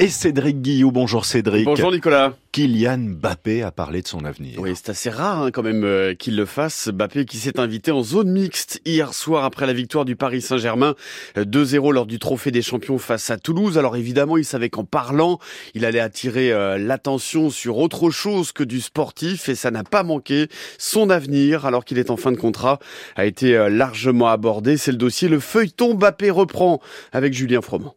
[0.00, 1.66] Et Cédric Guillou, bonjour Cédric.
[1.66, 2.34] Bonjour Nicolas.
[2.50, 4.58] Kylian Mbappé a parlé de son avenir.
[4.58, 6.88] Oui, c'est assez rare hein, quand même euh, qu'il le fasse.
[6.88, 10.96] Mbappé qui s'est invité en zone mixte hier soir après la victoire du Paris Saint-Germain
[11.36, 13.78] 2-0 lors du Trophée des Champions face à Toulouse.
[13.78, 15.38] Alors évidemment, il savait qu'en parlant,
[15.74, 20.02] il allait attirer euh, l'attention sur autre chose que du sportif et ça n'a pas
[20.02, 20.48] manqué.
[20.76, 22.80] Son avenir, alors qu'il est en fin de contrat,
[23.14, 24.76] a été euh, largement abordé.
[24.76, 25.28] C'est le dossier.
[25.28, 26.80] Le feuilleton Mbappé reprend
[27.12, 27.94] avec Julien Froment.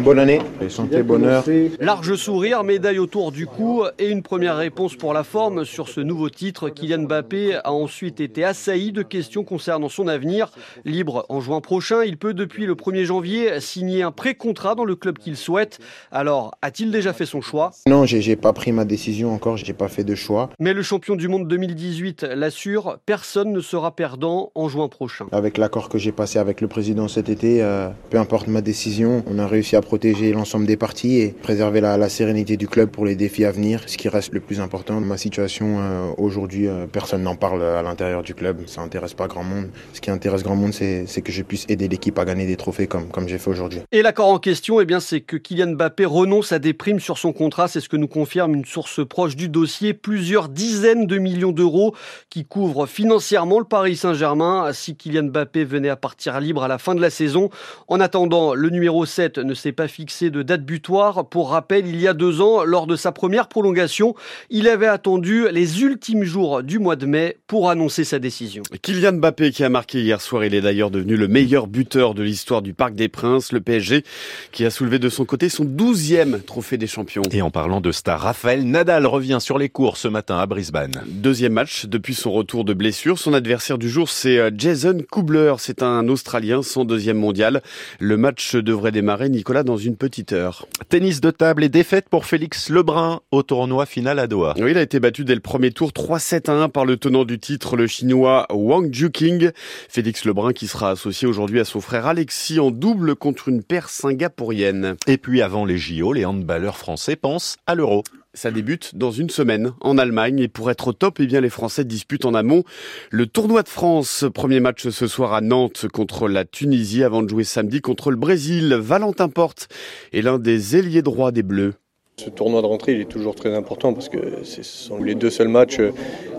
[0.00, 1.44] Bonne année, santé, bonheur.
[1.78, 6.00] Large sourire, médaille autour du cou et une première réponse pour la forme sur ce
[6.00, 6.68] nouveau titre.
[6.68, 10.50] Kylian Mbappé a ensuite été assailli de questions concernant son avenir.
[10.84, 14.96] Libre en juin prochain, il peut depuis le 1er janvier signer un pré-contrat dans le
[14.96, 15.78] club qu'il souhaite.
[16.10, 17.70] Alors, a-t-il déjà fait son choix?
[17.86, 20.50] Non, j'ai pas pris ma décision encore, j'ai pas fait de choix.
[20.58, 25.26] Mais le champion du monde 2018 l'assure, personne ne sera perdant en juin prochain.
[25.32, 29.24] Avec l'accord que j'ai passé avec le président cet été, euh, peu importe ma décision,
[29.26, 32.88] on a réussi réussi à protéger l'ensemble des parties et préserver la, sérénité du club
[32.88, 34.98] pour les défis à venir, ce qui reste le plus important.
[35.00, 39.28] Ma situation euh, aujourd'hui, euh, personne n'en parle à l'intérieur du club, ça n'intéresse pas
[39.28, 39.68] grand monde.
[39.92, 42.86] Ce qui intéresse grand monde, c'est que je puisse aider l'équipe à gagner des trophées
[42.86, 43.80] comme, comme j'ai fait aujourd'hui.
[43.92, 47.18] Et l'accord en question, eh bien, c'est que Kylian Mbappé renonce à des primes sur
[47.18, 49.92] son contrat, c'est ce que nous confirme une source proche du dossier.
[49.92, 51.94] Plusieurs dizaines de millions d'euros
[52.30, 56.78] qui couvrent financièrement le Paris Saint-Germain si Kylian Mbappé venait à partir libre à la
[56.78, 57.50] fin de la saison.
[57.88, 61.28] En attendant, le numéro 7 ne s'est pas fixé de date butoir.
[61.28, 64.14] Pour rappel, il y a deux ans, lors de sa première prolongation,
[64.48, 68.62] il avait attendu les ultimes jours du mois de mai pour annoncer sa décision.
[68.82, 72.22] Kylian Mbappé qui a marqué hier soir, il est d'ailleurs devenu le meilleur buteur de
[72.22, 74.04] l'histoire du Parc des Princes, le PSG,
[74.52, 77.22] qui a soulevé de son côté son douzième trophée des champions.
[77.32, 81.02] Et en parlant de star, Raphaël Nadal revient sur les cours ce matin à Brisbane.
[81.08, 83.18] Deuxième match depuis son retour de blessure.
[83.18, 85.54] Son adversaire du jour, c'est euh, Jason Kubler.
[85.58, 87.62] C'est un Australien, son deuxième mondial.
[87.98, 90.66] Le match devrait démarrer, Nicolas, dans une petite heure.
[90.90, 94.52] Tennis de table et défaite pour Félix Lebrun au tournoi final à Doha.
[94.58, 97.38] Oui, il a été battu dès le premier tour 3-7 1 par le tenant du
[97.38, 99.50] titre, le chinois Wang Juking.
[99.88, 103.88] Félix Lebrun qui sera associé aujourd'hui à son frère Alexis en double contre une paire
[103.88, 104.96] singapourienne.
[105.06, 108.04] Et puis avant les JO, les handballeurs français pensent à l'euro.
[108.32, 111.50] Ça débute dans une semaine en Allemagne et pour être au top, eh bien les
[111.50, 112.62] Français disputent en amont
[113.10, 114.24] le tournoi de France.
[114.32, 118.16] Premier match ce soir à Nantes contre la Tunisie avant de jouer samedi contre le
[118.16, 118.72] Brésil.
[118.74, 119.66] Valentin Porte
[120.12, 121.74] est l'un des ailiers droits des Bleus.
[122.18, 125.30] Ce tournoi de rentrée, il est toujours très important parce que ce sont les deux
[125.30, 125.90] seuls matchs euh,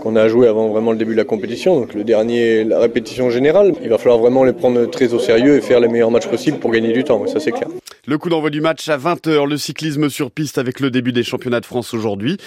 [0.01, 1.77] qu'on a à jouer avant vraiment le début de la compétition.
[1.77, 5.57] Donc le dernier, la répétition générale, il va falloir vraiment les prendre très au sérieux
[5.57, 7.27] et faire les meilleurs matchs possibles pour gagner du temps.
[7.27, 7.67] Ça c'est clair.
[8.07, 11.21] Le coup d'envoi du match à 20h, le cyclisme sur piste avec le début des
[11.21, 12.37] championnats de France aujourd'hui.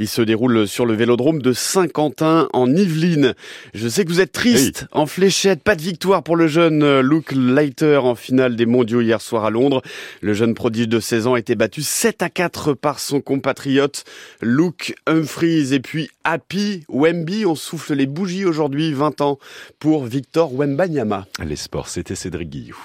[0.00, 3.34] Il se déroule sur le vélodrome de Saint-Quentin en Yvelines.
[3.74, 7.00] Je sais que vous êtes triste en fléchette, pas de victoire pour le jeune euh,
[7.00, 9.82] Luke Leiter en finale des mondiaux hier soir à Londres.
[10.20, 14.02] Le jeune prodige de 16 ans a été battu 7 à 4 par son compatriote
[14.42, 17.46] Luke Humphries et puis Happy Wemby.
[17.46, 19.38] On souffle les bougies aujourd'hui, 20 ans
[19.78, 21.28] pour Victor Wembanyama.
[21.46, 22.84] Les sports, c'était Cédric Guillou.